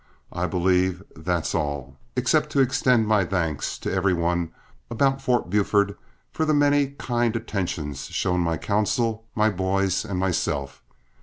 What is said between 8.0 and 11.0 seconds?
shown my counsel, my boys, and myself.